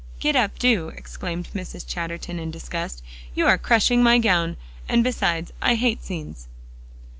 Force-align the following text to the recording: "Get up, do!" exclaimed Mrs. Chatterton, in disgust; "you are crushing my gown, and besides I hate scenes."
"Get 0.19 0.35
up, 0.35 0.57
do!" 0.57 0.87
exclaimed 0.89 1.49
Mrs. 1.53 1.85
Chatterton, 1.85 2.39
in 2.39 2.49
disgust; 2.49 3.03
"you 3.35 3.45
are 3.45 3.59
crushing 3.59 4.01
my 4.01 4.17
gown, 4.17 4.57
and 4.89 5.03
besides 5.03 5.53
I 5.61 5.75
hate 5.75 6.03
scenes." 6.03 6.47